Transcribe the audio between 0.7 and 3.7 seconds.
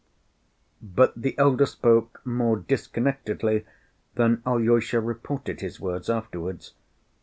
But the elder spoke more disconnectedly